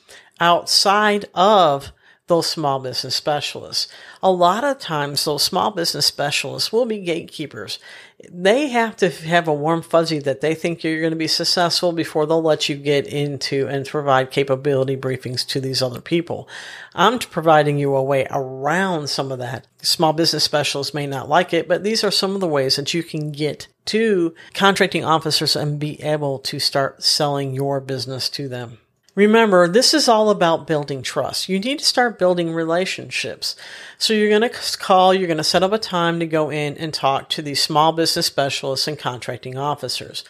outside 0.40 1.26
of 1.34 1.92
those 2.28 2.46
small 2.48 2.80
business 2.80 3.14
specialists. 3.14 3.86
A 4.20 4.30
lot 4.30 4.64
of 4.64 4.80
times, 4.80 5.24
those 5.24 5.44
small 5.44 5.70
business 5.70 6.06
specialists 6.06 6.72
will 6.72 6.84
be 6.84 6.98
gatekeepers. 6.98 7.78
They 8.28 8.68
have 8.68 8.96
to 8.96 9.10
have 9.10 9.46
a 9.46 9.54
warm 9.54 9.82
fuzzy 9.82 10.18
that 10.20 10.40
they 10.40 10.54
think 10.54 10.82
you're 10.82 11.00
going 11.00 11.12
to 11.12 11.16
be 11.16 11.28
successful 11.28 11.92
before 11.92 12.26
they'll 12.26 12.42
let 12.42 12.68
you 12.68 12.74
get 12.74 13.06
into 13.06 13.68
and 13.68 13.86
provide 13.86 14.32
capability 14.32 14.96
briefings 14.96 15.46
to 15.48 15.60
these 15.60 15.82
other 15.82 16.00
people. 16.00 16.48
I'm 16.94 17.20
providing 17.20 17.78
you 17.78 17.94
a 17.94 18.02
way 18.02 18.26
around 18.30 19.08
some 19.08 19.30
of 19.30 19.38
that. 19.38 19.68
Small 19.82 20.12
business 20.12 20.42
specialists 20.42 20.94
may 20.94 21.06
not 21.06 21.28
like 21.28 21.52
it, 21.52 21.68
but 21.68 21.84
these 21.84 22.02
are 22.02 22.10
some 22.10 22.34
of 22.34 22.40
the 22.40 22.48
ways 22.48 22.74
that 22.74 22.92
you 22.92 23.04
can 23.04 23.30
get 23.30 23.68
to 23.86 24.34
contracting 24.52 25.04
officers 25.04 25.54
and 25.54 25.78
be 25.78 26.02
able 26.02 26.40
to 26.40 26.58
start 26.58 27.04
selling 27.04 27.54
your 27.54 27.80
business 27.80 28.28
to 28.30 28.48
them. 28.48 28.78
Remember, 29.16 29.66
this 29.66 29.94
is 29.94 30.08
all 30.08 30.28
about 30.28 30.66
building 30.66 31.00
trust. 31.00 31.48
You 31.48 31.58
need 31.58 31.78
to 31.78 31.84
start 31.84 32.18
building 32.18 32.52
relationships. 32.52 33.56
So 33.96 34.12
you're 34.12 34.28
going 34.28 34.48
to 34.48 34.76
call, 34.78 35.14
you're 35.14 35.26
going 35.26 35.38
to 35.38 35.44
set 35.44 35.62
up 35.62 35.72
a 35.72 35.78
time 35.78 36.20
to 36.20 36.26
go 36.26 36.50
in 36.50 36.76
and 36.76 36.92
talk 36.92 37.30
to 37.30 37.42
these 37.42 37.62
small 37.62 37.92
business 37.92 38.26
specialists 38.26 38.86
and 38.86 38.98
contracting 38.98 39.56
officers. 39.56 40.22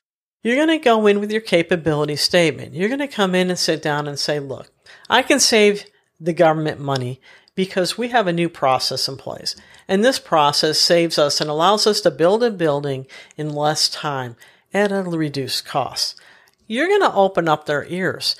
You're 0.44 0.54
going 0.54 0.68
to 0.68 0.78
go 0.78 1.08
in 1.08 1.18
with 1.18 1.32
your 1.32 1.40
capability 1.40 2.14
statement. 2.14 2.74
You're 2.74 2.88
going 2.88 3.00
to 3.00 3.08
come 3.08 3.34
in 3.34 3.50
and 3.50 3.58
sit 3.58 3.82
down 3.82 4.06
and 4.06 4.16
say, 4.16 4.38
look, 4.38 4.70
I 5.10 5.22
can 5.22 5.40
save 5.40 5.84
the 6.20 6.32
government 6.32 6.78
money 6.78 7.20
because 7.56 7.98
we 7.98 8.08
have 8.08 8.28
a 8.28 8.32
new 8.32 8.48
process 8.48 9.08
in 9.08 9.16
place. 9.16 9.56
And 9.88 10.04
this 10.04 10.20
process 10.20 10.78
saves 10.78 11.18
us 11.18 11.40
and 11.40 11.50
allows 11.50 11.88
us 11.88 12.00
to 12.02 12.12
build 12.12 12.44
a 12.44 12.52
building 12.52 13.08
in 13.36 13.50
less 13.50 13.88
time 13.88 14.36
at 14.72 14.92
a 14.92 15.02
reduced 15.02 15.64
cost. 15.64 16.20
You're 16.68 16.86
going 16.86 17.00
to 17.00 17.14
open 17.14 17.48
up 17.48 17.66
their 17.66 17.84
ears. 17.86 18.36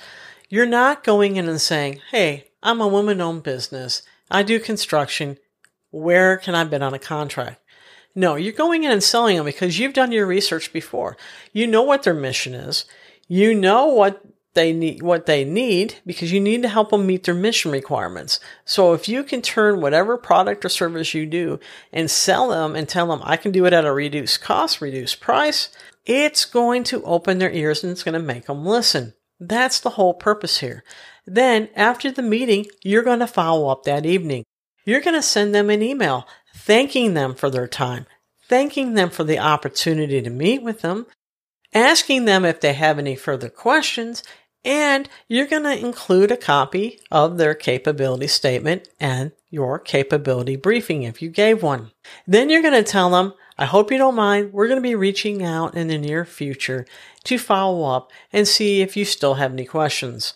You're 0.49 0.65
not 0.65 1.03
going 1.03 1.35
in 1.35 1.49
and 1.49 1.59
saying, 1.59 1.99
Hey, 2.11 2.47
I'm 2.63 2.79
a 2.79 2.87
woman 2.87 3.19
owned 3.19 3.43
business. 3.43 4.01
I 4.31 4.43
do 4.43 4.59
construction. 4.59 5.37
Where 5.91 6.37
can 6.37 6.55
I 6.55 6.63
bid 6.63 6.81
on 6.81 6.93
a 6.93 6.99
contract? 6.99 7.61
No, 8.15 8.35
you're 8.35 8.53
going 8.53 8.83
in 8.83 8.91
and 8.91 9.03
selling 9.03 9.35
them 9.35 9.45
because 9.45 9.77
you've 9.77 9.93
done 9.93 10.11
your 10.11 10.25
research 10.25 10.73
before. 10.73 11.17
You 11.53 11.67
know 11.67 11.83
what 11.83 12.03
their 12.03 12.13
mission 12.13 12.55
is. 12.55 12.85
You 13.27 13.53
know 13.53 13.87
what 13.87 14.23
they 14.53 14.73
need, 14.73 15.03
what 15.03 15.27
they 15.27 15.43
need 15.43 15.95
because 16.05 16.31
you 16.31 16.39
need 16.39 16.63
to 16.63 16.69
help 16.69 16.89
them 16.89 17.05
meet 17.05 17.25
their 17.25 17.35
mission 17.35 17.71
requirements. 17.71 18.39
So 18.65 18.93
if 18.93 19.07
you 19.07 19.23
can 19.23 19.41
turn 19.41 19.81
whatever 19.81 20.17
product 20.17 20.65
or 20.65 20.69
service 20.69 21.13
you 21.13 21.25
do 21.27 21.59
and 21.93 22.09
sell 22.09 22.49
them 22.49 22.75
and 22.75 22.89
tell 22.89 23.07
them 23.07 23.21
I 23.23 23.37
can 23.37 23.51
do 23.51 23.65
it 23.65 23.73
at 23.73 23.85
a 23.85 23.93
reduced 23.93 24.41
cost, 24.41 24.81
reduced 24.81 25.19
price, 25.19 25.69
it's 26.05 26.43
going 26.45 26.83
to 26.85 27.03
open 27.03 27.37
their 27.37 27.51
ears 27.51 27.83
and 27.83 27.91
it's 27.91 28.03
going 28.03 28.13
to 28.13 28.19
make 28.19 28.45
them 28.45 28.65
listen. 28.65 29.13
That's 29.39 29.79
the 29.79 29.91
whole 29.91 30.13
purpose 30.13 30.59
here. 30.59 30.83
Then, 31.25 31.69
after 31.75 32.11
the 32.11 32.21
meeting, 32.21 32.67
you're 32.83 33.03
going 33.03 33.19
to 33.19 33.27
follow 33.27 33.69
up 33.69 33.83
that 33.83 34.05
evening. 34.05 34.43
You're 34.85 35.01
going 35.01 35.15
to 35.15 35.21
send 35.21 35.53
them 35.53 35.69
an 35.69 35.81
email 35.81 36.27
thanking 36.55 37.13
them 37.13 37.35
for 37.35 37.49
their 37.49 37.67
time, 37.67 38.05
thanking 38.47 38.93
them 38.93 39.09
for 39.09 39.23
the 39.23 39.39
opportunity 39.39 40.21
to 40.21 40.29
meet 40.29 40.63
with 40.63 40.81
them, 40.81 41.05
asking 41.73 42.25
them 42.25 42.45
if 42.45 42.61
they 42.61 42.73
have 42.73 42.97
any 42.97 43.15
further 43.15 43.49
questions, 43.49 44.23
and 44.63 45.07
you're 45.27 45.47
going 45.47 45.63
to 45.63 45.77
include 45.77 46.31
a 46.31 46.37
copy 46.37 46.99
of 47.11 47.37
their 47.37 47.53
capability 47.53 48.27
statement 48.27 48.87
and 48.99 49.31
your 49.49 49.79
capability 49.79 50.55
briefing 50.55 51.03
if 51.03 51.21
you 51.21 51.29
gave 51.29 51.61
one. 51.61 51.91
Then 52.25 52.49
you're 52.49 52.61
going 52.61 52.73
to 52.73 52.83
tell 52.83 53.09
them, 53.11 53.33
I 53.57 53.65
hope 53.65 53.91
you 53.91 53.97
don't 53.97 54.15
mind. 54.15 54.53
We're 54.53 54.67
going 54.67 54.77
to 54.77 54.87
be 54.87 54.95
reaching 54.95 55.43
out 55.43 55.75
in 55.75 55.87
the 55.87 55.97
near 55.97 56.25
future 56.25 56.85
to 57.23 57.37
follow 57.37 57.83
up 57.83 58.11
and 58.31 58.47
see 58.47 58.81
if 58.81 58.95
you 58.95 59.03
still 59.03 59.35
have 59.35 59.51
any 59.51 59.65
questions. 59.65 60.35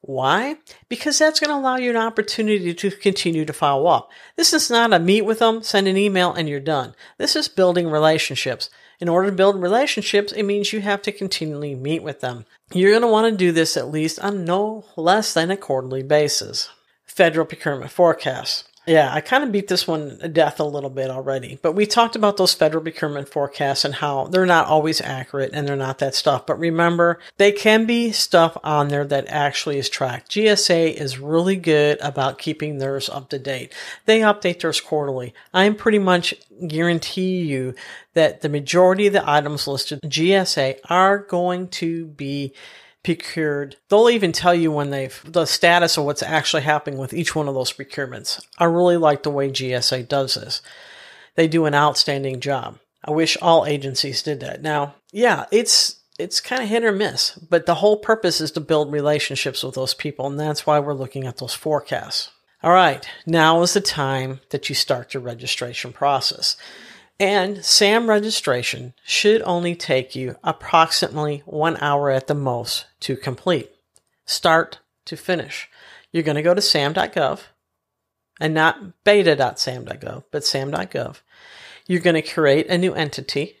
Why? 0.00 0.56
Because 0.88 1.18
that's 1.18 1.38
going 1.40 1.50
to 1.50 1.56
allow 1.56 1.76
you 1.76 1.90
an 1.90 1.96
opportunity 1.96 2.74
to 2.74 2.90
continue 2.90 3.44
to 3.44 3.52
follow 3.52 3.86
up. 3.86 4.10
This 4.36 4.52
is 4.52 4.70
not 4.70 4.92
a 4.92 4.98
meet 4.98 5.22
with 5.22 5.40
them, 5.40 5.62
send 5.62 5.86
an 5.86 5.96
email, 5.96 6.32
and 6.32 6.48
you're 6.48 6.58
done. 6.58 6.94
This 7.18 7.36
is 7.36 7.48
building 7.48 7.88
relationships. 7.88 8.70
In 8.98 9.08
order 9.08 9.30
to 9.30 9.36
build 9.36 9.60
relationships, 9.60 10.32
it 10.32 10.42
means 10.42 10.72
you 10.72 10.80
have 10.80 11.02
to 11.02 11.12
continually 11.12 11.74
meet 11.74 12.02
with 12.02 12.20
them. 12.20 12.46
You're 12.72 12.92
going 12.92 13.02
to 13.02 13.08
want 13.08 13.30
to 13.30 13.36
do 13.36 13.52
this 13.52 13.76
at 13.76 13.90
least 13.90 14.18
on 14.20 14.44
no 14.44 14.84
less 14.96 15.34
than 15.34 15.50
a 15.50 15.56
quarterly 15.56 16.02
basis. 16.02 16.68
Federal 17.04 17.46
procurement 17.46 17.90
forecasts. 17.90 18.64
Yeah, 18.86 19.12
I 19.12 19.20
kind 19.20 19.44
of 19.44 19.52
beat 19.52 19.68
this 19.68 19.86
one 19.86 20.18
to 20.18 20.28
death 20.28 20.58
a 20.58 20.64
little 20.64 20.88
bit 20.88 21.10
already, 21.10 21.58
but 21.60 21.72
we 21.72 21.84
talked 21.84 22.16
about 22.16 22.38
those 22.38 22.54
federal 22.54 22.82
procurement 22.82 23.28
forecasts 23.28 23.84
and 23.84 23.94
how 23.94 24.24
they're 24.24 24.46
not 24.46 24.66
always 24.68 25.02
accurate 25.02 25.50
and 25.52 25.68
they're 25.68 25.76
not 25.76 25.98
that 25.98 26.14
stuff. 26.14 26.46
But 26.46 26.58
remember, 26.58 27.18
they 27.36 27.52
can 27.52 27.84
be 27.84 28.10
stuff 28.10 28.56
on 28.64 28.88
there 28.88 29.04
that 29.04 29.26
actually 29.28 29.78
is 29.78 29.90
tracked. 29.90 30.30
GSA 30.30 30.94
is 30.94 31.18
really 31.18 31.56
good 31.56 32.00
about 32.00 32.38
keeping 32.38 32.78
theirs 32.78 33.10
up 33.10 33.28
to 33.28 33.38
date. 33.38 33.74
They 34.06 34.20
update 34.20 34.60
theirs 34.60 34.80
quarterly. 34.80 35.34
I'm 35.52 35.74
pretty 35.74 35.98
much 35.98 36.34
guarantee 36.66 37.42
you 37.42 37.74
that 38.14 38.40
the 38.40 38.48
majority 38.48 39.06
of 39.06 39.12
the 39.12 39.28
items 39.30 39.68
listed 39.68 40.00
GSA 40.02 40.78
are 40.88 41.18
going 41.18 41.68
to 41.68 42.06
be 42.06 42.54
procured. 43.02 43.76
They'll 43.88 44.10
even 44.10 44.32
tell 44.32 44.54
you 44.54 44.70
when 44.70 44.90
they've 44.90 45.20
the 45.24 45.46
status 45.46 45.96
of 45.96 46.04
what's 46.04 46.22
actually 46.22 46.62
happening 46.62 46.98
with 46.98 47.14
each 47.14 47.34
one 47.34 47.48
of 47.48 47.54
those 47.54 47.72
procurements. 47.72 48.44
I 48.58 48.64
really 48.64 48.96
like 48.96 49.22
the 49.22 49.30
way 49.30 49.50
GSA 49.50 50.08
does 50.08 50.34
this. 50.34 50.62
They 51.34 51.48
do 51.48 51.66
an 51.66 51.74
outstanding 51.74 52.40
job. 52.40 52.78
I 53.04 53.12
wish 53.12 53.36
all 53.40 53.66
agencies 53.66 54.22
did 54.22 54.40
that. 54.40 54.62
Now, 54.62 54.94
yeah, 55.12 55.46
it's 55.50 55.96
it's 56.18 56.40
kind 56.40 56.62
of 56.62 56.68
hit 56.68 56.84
or 56.84 56.92
miss, 56.92 57.30
but 57.30 57.64
the 57.64 57.76
whole 57.76 57.96
purpose 57.96 58.42
is 58.42 58.50
to 58.52 58.60
build 58.60 58.92
relationships 58.92 59.62
with 59.62 59.74
those 59.74 59.94
people, 59.94 60.26
and 60.26 60.38
that's 60.38 60.66
why 60.66 60.78
we're 60.78 60.92
looking 60.92 61.26
at 61.26 61.38
those 61.38 61.54
forecasts. 61.54 62.30
All 62.62 62.72
right, 62.72 63.08
now 63.24 63.62
is 63.62 63.72
the 63.72 63.80
time 63.80 64.40
that 64.50 64.68
you 64.68 64.74
start 64.74 65.14
your 65.14 65.22
registration 65.22 65.94
process. 65.94 66.58
And 67.20 67.62
SAM 67.62 68.08
registration 68.08 68.94
should 69.04 69.42
only 69.42 69.76
take 69.76 70.16
you 70.16 70.36
approximately 70.42 71.42
one 71.44 71.76
hour 71.76 72.08
at 72.08 72.28
the 72.28 72.34
most 72.34 72.86
to 73.00 73.14
complete, 73.14 73.70
start 74.24 74.78
to 75.04 75.18
finish. 75.18 75.68
You're 76.12 76.22
going 76.22 76.36
to 76.36 76.42
go 76.42 76.54
to 76.54 76.62
sam.gov 76.62 77.40
and 78.40 78.54
not 78.54 79.04
beta.sam.gov, 79.04 80.24
but 80.32 80.46
sam.gov. 80.46 81.20
You're 81.86 82.00
going 82.00 82.14
to 82.14 82.22
create 82.22 82.68
a 82.68 82.78
new 82.78 82.94
entity 82.94 83.56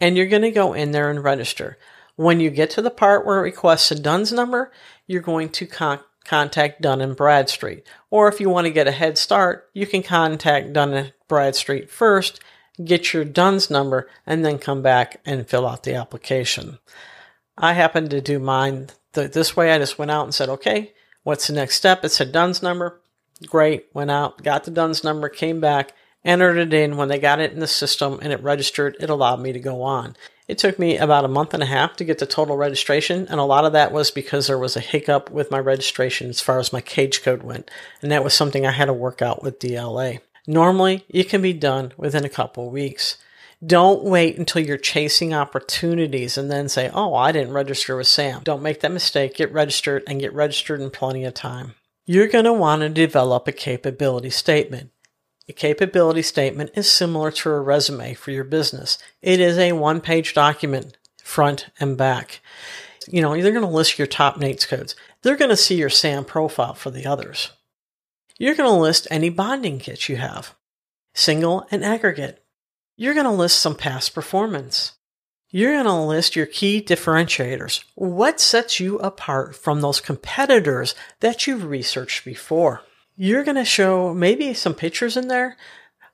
and 0.00 0.16
you're 0.16 0.26
going 0.26 0.42
to 0.42 0.50
go 0.50 0.72
in 0.72 0.90
there 0.90 1.08
and 1.08 1.22
register. 1.22 1.78
When 2.16 2.40
you 2.40 2.50
get 2.50 2.70
to 2.70 2.82
the 2.82 2.90
part 2.90 3.24
where 3.24 3.38
it 3.38 3.42
requests 3.42 3.92
a 3.92 3.94
DUNS 3.94 4.32
number, 4.32 4.72
you're 5.06 5.22
going 5.22 5.50
to 5.50 5.66
con- 5.66 6.00
contact 6.24 6.82
Dun 6.82 7.00
and 7.00 7.14
Bradstreet. 7.14 7.86
Or 8.10 8.26
if 8.26 8.40
you 8.40 8.50
want 8.50 8.66
to 8.66 8.72
get 8.72 8.88
a 8.88 8.92
head 8.92 9.18
start, 9.18 9.70
you 9.72 9.86
can 9.86 10.02
contact 10.02 10.72
Dun 10.72 10.94
and 10.94 11.12
Bradstreet 11.28 11.90
first 11.90 12.40
get 12.82 13.12
your 13.12 13.24
DUNS 13.24 13.70
number, 13.70 14.08
and 14.26 14.44
then 14.44 14.58
come 14.58 14.82
back 14.82 15.20
and 15.24 15.48
fill 15.48 15.66
out 15.66 15.82
the 15.82 15.94
application. 15.94 16.78
I 17.56 17.74
happened 17.74 18.10
to 18.10 18.20
do 18.20 18.38
mine 18.38 18.88
th- 19.12 19.32
this 19.32 19.56
way. 19.56 19.72
I 19.72 19.78
just 19.78 19.98
went 19.98 20.10
out 20.10 20.24
and 20.24 20.34
said, 20.34 20.48
okay, 20.48 20.92
what's 21.22 21.46
the 21.46 21.52
next 21.52 21.76
step? 21.76 22.04
It 22.04 22.10
said 22.10 22.32
DUNS 22.32 22.62
number. 22.62 23.00
Great. 23.46 23.86
Went 23.92 24.10
out, 24.10 24.42
got 24.42 24.64
the 24.64 24.70
DUNS 24.70 25.04
number, 25.04 25.28
came 25.28 25.60
back, 25.60 25.92
entered 26.24 26.56
it 26.56 26.72
in. 26.72 26.96
When 26.96 27.08
they 27.08 27.18
got 27.18 27.40
it 27.40 27.52
in 27.52 27.60
the 27.60 27.66
system 27.66 28.18
and 28.22 28.32
it 28.32 28.42
registered, 28.42 28.96
it 29.00 29.10
allowed 29.10 29.40
me 29.40 29.52
to 29.52 29.60
go 29.60 29.82
on. 29.82 30.16
It 30.46 30.58
took 30.58 30.78
me 30.78 30.98
about 30.98 31.24
a 31.24 31.28
month 31.28 31.54
and 31.54 31.62
a 31.62 31.66
half 31.66 31.96
to 31.96 32.04
get 32.04 32.18
the 32.18 32.26
total 32.26 32.56
registration, 32.56 33.26
and 33.28 33.40
a 33.40 33.44
lot 33.44 33.64
of 33.64 33.72
that 33.72 33.92
was 33.92 34.10
because 34.10 34.46
there 34.46 34.58
was 34.58 34.76
a 34.76 34.80
hiccup 34.80 35.30
with 35.30 35.50
my 35.50 35.58
registration 35.58 36.28
as 36.28 36.40
far 36.40 36.58
as 36.58 36.72
my 36.72 36.82
cage 36.82 37.22
code 37.22 37.42
went, 37.42 37.70
and 38.02 38.12
that 38.12 38.22
was 38.22 38.34
something 38.34 38.66
I 38.66 38.72
had 38.72 38.86
to 38.86 38.92
work 38.92 39.22
out 39.22 39.42
with 39.42 39.58
DLA. 39.58 40.20
Normally, 40.46 41.04
it 41.08 41.28
can 41.28 41.42
be 41.42 41.52
done 41.52 41.92
within 41.96 42.24
a 42.24 42.30
couple 42.30 42.70
weeks. 42.70 43.16
Don't 43.64 44.04
wait 44.04 44.36
until 44.36 44.62
you're 44.62 44.76
chasing 44.76 45.32
opportunities 45.32 46.36
and 46.36 46.50
then 46.50 46.68
say, 46.68 46.90
oh, 46.92 47.14
I 47.14 47.32
didn't 47.32 47.54
register 47.54 47.96
with 47.96 48.06
SAM. 48.06 48.42
Don't 48.42 48.62
make 48.62 48.80
that 48.80 48.92
mistake. 48.92 49.36
Get 49.36 49.52
registered 49.52 50.02
and 50.06 50.20
get 50.20 50.34
registered 50.34 50.80
in 50.80 50.90
plenty 50.90 51.24
of 51.24 51.34
time. 51.34 51.74
You're 52.04 52.28
going 52.28 52.44
to 52.44 52.52
want 52.52 52.82
to 52.82 52.90
develop 52.90 53.48
a 53.48 53.52
capability 53.52 54.28
statement. 54.28 54.90
A 55.48 55.52
capability 55.52 56.22
statement 56.22 56.70
is 56.74 56.90
similar 56.90 57.30
to 57.30 57.50
a 57.50 57.60
resume 57.60 58.14
for 58.14 58.30
your 58.30 58.44
business. 58.44 58.98
It 59.22 59.40
is 59.40 59.56
a 59.56 59.72
one 59.72 60.00
page 60.00 60.34
document, 60.34 60.98
front 61.22 61.68
and 61.80 61.96
back. 61.96 62.40
You 63.08 63.22
know, 63.22 63.32
they're 63.32 63.52
going 63.52 63.64
to 63.64 63.68
list 63.68 63.98
your 63.98 64.06
top 64.06 64.36
NAICS 64.36 64.68
codes. 64.68 64.96
They're 65.22 65.36
going 65.36 65.50
to 65.50 65.56
see 65.56 65.76
your 65.76 65.90
SAM 65.90 66.24
profile 66.24 66.74
for 66.74 66.90
the 66.90 67.06
others. 67.06 67.50
You're 68.36 68.56
going 68.56 68.70
to 68.70 68.76
list 68.76 69.06
any 69.10 69.28
bonding 69.28 69.78
kits 69.78 70.08
you 70.08 70.16
have, 70.16 70.54
single 71.14 71.66
and 71.70 71.84
aggregate. 71.84 72.44
You're 72.96 73.14
going 73.14 73.26
to 73.26 73.32
list 73.32 73.60
some 73.60 73.76
past 73.76 74.14
performance. 74.14 74.92
You're 75.50 75.74
going 75.74 75.84
to 75.84 75.94
list 75.94 76.34
your 76.34 76.46
key 76.46 76.82
differentiators. 76.82 77.84
What 77.94 78.40
sets 78.40 78.80
you 78.80 78.98
apart 78.98 79.54
from 79.54 79.80
those 79.80 80.00
competitors 80.00 80.96
that 81.20 81.46
you've 81.46 81.64
researched 81.64 82.24
before? 82.24 82.82
You're 83.16 83.44
going 83.44 83.56
to 83.56 83.64
show 83.64 84.12
maybe 84.12 84.52
some 84.54 84.74
pictures 84.74 85.16
in 85.16 85.28
there. 85.28 85.56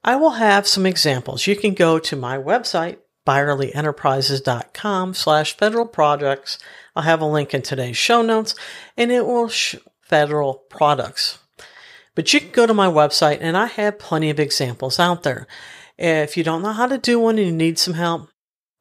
I 0.05 0.17
will 0.17 0.33
have 0.33 0.67
some 0.67 0.85
examples. 0.85 1.47
You 1.47 1.57
can 1.57 1.73
go 1.73 1.99
to 1.99 2.17
my 2.17 2.37
website, 2.37 2.99
ByerlyEnterprises.com 3.27 5.15
slash 5.15 5.57
federal 5.57 5.87
projects. 5.87 6.59
I'll 6.95 7.03
have 7.03 7.23
a 7.23 7.27
link 7.27 7.55
in 7.55 7.62
today's 7.62 7.97
show 7.97 8.21
notes 8.21 8.55
and 8.97 9.11
it 9.11 9.25
will 9.25 9.50
federal 10.03 10.55
products. 10.55 11.39
But 12.21 12.35
you 12.35 12.41
can 12.41 12.50
go 12.50 12.67
to 12.67 12.75
my 12.75 12.87
website 12.87 13.39
and 13.41 13.57
I 13.57 13.65
have 13.65 13.99
plenty 13.99 14.29
of 14.29 14.39
examples 14.39 15.00
out 15.00 15.23
there. 15.23 15.47
If 15.97 16.37
you 16.37 16.45
don't 16.45 16.61
know 16.61 16.75
how 16.75 16.87
to 16.87 16.99
do 16.99 17.19
one 17.19 17.39
and 17.39 17.47
you 17.47 17.50
need 17.50 17.79
some 17.79 17.95
help, 17.95 18.29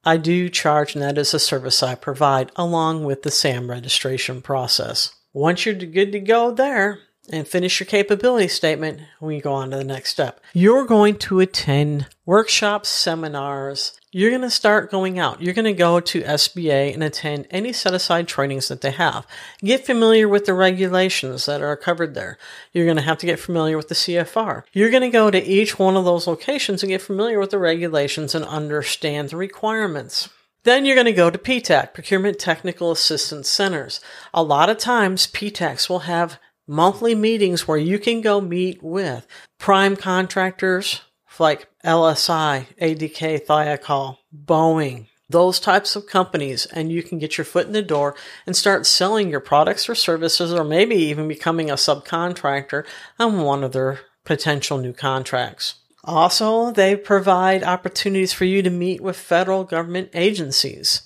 I 0.04 0.18
do 0.18 0.50
charge, 0.50 0.94
and 0.94 1.02
that 1.02 1.18
is 1.18 1.34
a 1.34 1.40
service 1.40 1.82
I 1.82 1.96
provide 1.96 2.52
along 2.58 3.06
with 3.06 3.24
the 3.24 3.32
SAM 3.32 3.70
registration 3.70 4.42
process. 4.42 5.14
Once 5.32 5.66
you're 5.66 5.74
good 5.74 6.12
to 6.12 6.20
go 6.20 6.52
there, 6.52 7.00
and 7.32 7.48
finish 7.48 7.80
your 7.80 7.88
capability 7.88 8.50
statement, 8.50 9.00
we 9.22 9.40
go 9.40 9.54
on 9.54 9.72
to 9.72 9.78
the 9.78 9.84
next 9.86 10.10
step. 10.10 10.42
You're 10.52 10.86
going 10.86 11.16
to 11.20 11.40
attend 11.40 12.08
workshops, 12.26 12.90
seminars. 12.90 13.99
You're 14.12 14.32
going 14.32 14.42
to 14.42 14.50
start 14.50 14.90
going 14.90 15.20
out. 15.20 15.40
You're 15.40 15.54
going 15.54 15.66
to 15.66 15.74
go 15.74 16.00
to 16.00 16.22
SBA 16.24 16.96
and 16.96 17.04
attend 17.04 17.46
any 17.52 17.72
set 17.72 17.94
aside 17.94 18.28
trainings 18.28 18.68
that 18.68 18.82
they 18.82 18.90
have. 18.90 19.28
Get 19.60 19.86
familiar 19.86 20.28
with 20.28 20.46
the 20.46 20.56
regulations 20.56 21.46
that 21.46 21.62
are 21.62 21.78
covered 21.78 22.16
there. 22.16 22.40
You're 22.74 22.86
going 22.86 22.98
to 22.98 23.04
have 23.04 23.20
to 23.20 23.28
get 23.28 23.40
familiar 23.40 23.78
with 23.78 23.88
the 23.88 23.94
CFR. 23.94 24.64
You're 24.74 24.90
going 24.90 25.04
to 25.04 25.10
go 25.10 25.30
to 25.30 25.44
each 25.44 25.78
one 25.78 25.96
of 25.96 26.06
those 26.06 26.26
locations 26.26 26.82
and 26.82 26.90
get 26.90 27.04
familiar 27.04 27.40
with 27.40 27.52
the 27.52 27.60
regulations 27.60 28.34
and 28.34 28.44
understand 28.46 29.30
the 29.30 29.38
requirements. 29.38 30.28
Then 30.64 30.86
you're 30.86 30.96
going 30.96 31.06
to 31.06 31.14
go 31.14 31.30
to 31.30 31.38
PTAC, 31.38 31.94
Procurement 31.94 32.40
Technical 32.40 32.92
Assistance 32.92 33.48
Centers. 33.48 34.02
A 34.34 34.42
lot 34.42 34.72
of 34.72 34.80
times, 34.80 35.28
PTACs 35.28 35.88
will 35.88 36.00
have 36.00 36.40
monthly 36.68 37.14
meetings 37.14 37.68
where 37.68 37.78
you 37.78 38.00
can 38.00 38.22
go 38.22 38.42
meet 38.42 38.82
with 38.82 39.28
prime 39.60 39.96
contractors 39.96 41.02
like 41.40 41.69
LSI, 41.86 42.66
ATK, 42.82 43.46
Thiokol, 43.46 44.18
Boeing, 44.36 45.08
those 45.30 45.60
types 45.60 45.96
of 45.96 46.08
companies, 46.08 46.66
and 46.68 46.92
you 46.92 47.04
can 47.04 47.20
get 47.20 47.38
your 47.38 47.46
foot 47.46 47.68
in 47.68 47.74
the 47.74 47.82
door 47.82 48.16
and 48.46 48.56
start 48.56 48.86
selling 48.86 49.30
your 49.30 49.40
products 49.40 49.88
or 49.88 49.96
services, 49.96 50.52
or 50.54 50.64
maybe 50.64 50.96
even 50.96 51.28
becoming 51.28 51.70
a 51.70 51.76
subcontractor 51.76 52.86
on 53.20 53.42
one 53.42 53.64
of 53.64 53.72
their 53.72 54.00
potential 54.26 54.78
new 54.78 54.94
contracts. 54.94 55.76
Also, 56.04 56.72
they 56.72 56.96
provide 56.96 57.64
opportunities 57.64 58.34
for 58.34 58.46
you 58.46 58.62
to 58.64 58.70
meet 58.70 59.02
with 59.02 59.16
federal 59.16 59.64
government 59.64 60.10
agencies. 60.14 61.04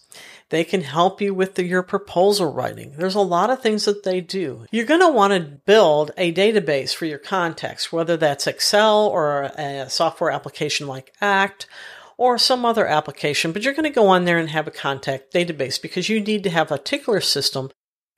They 0.54 0.64
can 0.64 0.82
help 0.82 1.20
you 1.20 1.34
with 1.34 1.56
the, 1.56 1.66
your 1.66 1.82
proposal 1.82 2.54
writing. 2.54 2.94
There's 2.96 3.16
a 3.16 3.22
lot 3.22 3.50
of 3.50 3.60
things 3.60 3.86
that 3.86 4.04
they 4.04 4.22
do. 4.22 4.68
You're 4.70 4.86
going 4.86 5.00
to 5.00 5.10
want 5.10 5.34
to 5.34 5.40
build 5.66 6.12
a 6.16 6.32
database 6.32 6.94
for 6.94 7.08
your 7.08 7.18
contacts, 7.18 7.92
whether 7.92 8.18
that's 8.18 8.46
Excel 8.46 9.08
or 9.08 9.50
a 9.58 9.90
software 9.90 10.30
application 10.30 10.86
like 10.86 11.12
ACT 11.20 11.66
or 12.18 12.38
some 12.38 12.66
other 12.66 12.86
application, 12.86 13.52
but 13.52 13.64
you're 13.64 13.74
going 13.74 13.84
to 13.84 13.90
go 13.90 14.10
on 14.10 14.26
there 14.26 14.38
and 14.38 14.52
have 14.52 14.68
a 14.68 14.72
contact 14.72 15.34
database 15.34 15.82
because 15.82 16.08
you 16.08 16.20
need 16.20 16.44
to 16.44 16.52
have 16.52 16.72
a 16.72 16.78
particular 16.78 17.20
system 17.20 17.72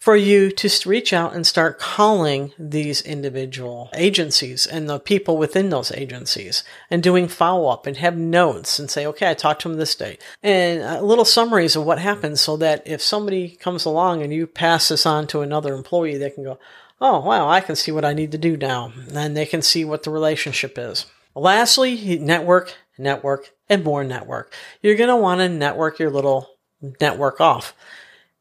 for 0.05 0.15
you 0.15 0.51
to 0.51 0.69
reach 0.87 1.13
out 1.13 1.33
and 1.33 1.47
start 1.47 1.79
calling 1.79 2.53
these 2.59 3.01
individual 3.01 3.89
agencies 3.95 4.67
and 4.67 4.87
the 4.87 4.99
people 4.99 5.35
within 5.35 5.69
those 5.69 5.91
agencies 5.93 6.63
and 6.91 7.01
doing 7.01 7.27
follow 7.27 7.69
up 7.69 7.87
and 7.87 7.97
have 7.97 8.15
notes 8.15 8.77
and 8.77 8.91
say, 8.91 9.07
okay, 9.07 9.31
I 9.31 9.33
talked 9.33 9.63
to 9.63 9.67
them 9.67 9.79
this 9.79 9.95
day 9.95 10.19
and 10.43 10.83
uh, 10.83 11.01
little 11.01 11.25
summaries 11.25 11.75
of 11.75 11.85
what 11.85 11.97
happened 11.97 12.37
so 12.37 12.55
that 12.57 12.83
if 12.85 13.01
somebody 13.01 13.49
comes 13.55 13.83
along 13.83 14.21
and 14.21 14.31
you 14.31 14.45
pass 14.45 14.89
this 14.89 15.07
on 15.07 15.25
to 15.25 15.41
another 15.41 15.73
employee, 15.73 16.17
they 16.17 16.29
can 16.29 16.43
go, 16.43 16.59
oh, 17.01 17.21
wow, 17.21 17.49
I 17.49 17.59
can 17.59 17.75
see 17.75 17.91
what 17.91 18.05
I 18.05 18.13
need 18.13 18.31
to 18.33 18.37
do 18.37 18.55
now. 18.55 18.93
And 19.11 19.35
they 19.35 19.47
can 19.47 19.63
see 19.63 19.83
what 19.85 20.03
the 20.03 20.11
relationship 20.11 20.77
is. 20.77 21.07
Lastly, 21.33 22.19
network, 22.19 22.75
network, 22.99 23.53
and 23.67 23.83
more 23.83 24.03
network. 24.03 24.53
You're 24.83 24.97
going 24.97 25.09
to 25.09 25.15
want 25.15 25.39
to 25.39 25.49
network 25.49 25.97
your 25.97 26.11
little 26.11 26.47
network 27.01 27.41
off 27.41 27.73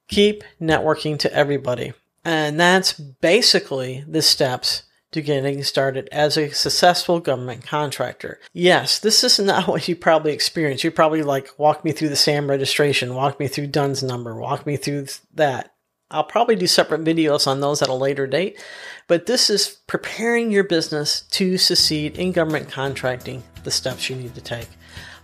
keep 0.08 0.44
networking 0.60 1.18
to 1.20 1.32
everybody. 1.32 1.92
And 2.24 2.58
that's 2.58 2.92
basically 2.92 4.04
the 4.08 4.22
steps 4.22 4.84
to 5.12 5.22
getting 5.22 5.62
started 5.62 6.08
as 6.10 6.36
a 6.36 6.50
successful 6.50 7.20
government 7.20 7.64
contractor. 7.64 8.40
Yes, 8.52 8.98
this 8.98 9.22
is 9.22 9.38
not 9.38 9.68
what 9.68 9.86
you 9.88 9.94
probably 9.94 10.32
experience. 10.32 10.82
You 10.82 10.90
probably 10.90 11.22
like 11.22 11.56
walk 11.58 11.84
me 11.84 11.92
through 11.92 12.08
the 12.08 12.16
SAM 12.16 12.50
registration, 12.50 13.14
walk 13.14 13.38
me 13.38 13.46
through 13.46 13.68
DUNS 13.68 14.02
number, 14.02 14.34
walk 14.34 14.66
me 14.66 14.76
through 14.76 15.06
that. 15.34 15.73
I'll 16.14 16.24
probably 16.24 16.56
do 16.56 16.66
separate 16.66 17.02
videos 17.02 17.46
on 17.46 17.60
those 17.60 17.82
at 17.82 17.88
a 17.88 17.94
later 17.94 18.26
date, 18.26 18.62
but 19.08 19.26
this 19.26 19.50
is 19.50 19.78
preparing 19.86 20.50
your 20.50 20.64
business 20.64 21.22
to 21.32 21.58
succeed 21.58 22.16
in 22.16 22.32
government 22.32 22.70
contracting, 22.70 23.42
the 23.64 23.70
steps 23.70 24.08
you 24.08 24.16
need 24.16 24.34
to 24.36 24.40
take. 24.40 24.68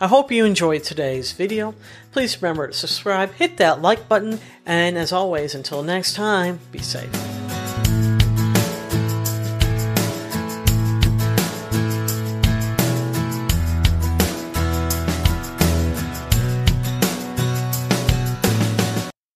I 0.01 0.09
hope 0.09 0.33
you 0.33 0.45
enjoyed 0.45 0.83
today's 0.83 1.33
video. 1.33 1.75
Please 2.11 2.43
remember 2.43 2.67
to 2.67 2.73
subscribe, 2.73 3.33
hit 3.35 3.59
that 3.59 3.81
like 3.81 4.09
button, 4.09 4.41
and 4.67 4.99
as 4.99 5.13
always, 5.13 5.55
until 5.55 5.83
next 5.83 6.15
time, 6.15 6.59
be 6.73 6.81
safe. 6.81 7.40